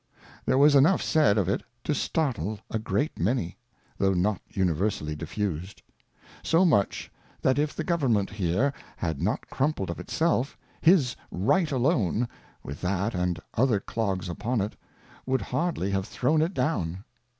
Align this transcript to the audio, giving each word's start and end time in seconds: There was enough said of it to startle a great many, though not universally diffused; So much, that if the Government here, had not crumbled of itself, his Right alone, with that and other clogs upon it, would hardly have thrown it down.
There 0.47 0.57
was 0.57 0.73
enough 0.73 1.03
said 1.03 1.37
of 1.37 1.47
it 1.47 1.61
to 1.83 1.93
startle 1.93 2.59
a 2.71 2.79
great 2.79 3.19
many, 3.19 3.59
though 3.99 4.15
not 4.15 4.41
universally 4.49 5.15
diffused; 5.15 5.83
So 6.41 6.65
much, 6.65 7.11
that 7.43 7.59
if 7.59 7.75
the 7.75 7.83
Government 7.83 8.31
here, 8.31 8.73
had 8.97 9.21
not 9.21 9.47
crumbled 9.51 9.91
of 9.91 9.99
itself, 9.99 10.57
his 10.81 11.15
Right 11.29 11.71
alone, 11.71 12.27
with 12.63 12.81
that 12.81 13.13
and 13.13 13.39
other 13.53 13.79
clogs 13.79 14.27
upon 14.27 14.59
it, 14.59 14.75
would 15.27 15.43
hardly 15.43 15.91
have 15.91 16.07
thrown 16.07 16.41
it 16.41 16.55
down. 16.55 17.03